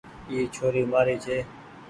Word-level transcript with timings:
اي 0.29 0.37
ڇوري 0.55 0.83
مآري 0.91 1.15
ڇي۔ 1.23 1.37